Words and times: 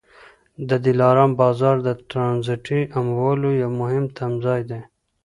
د 0.69 0.71
دلارام 0.85 1.31
بازار 1.41 1.75
د 1.87 1.89
ټرانزیټي 2.09 2.81
اموالو 2.99 3.49
یو 3.61 3.71
مهم 3.81 4.05
تمځای 4.17 4.61
دی. 4.69 4.81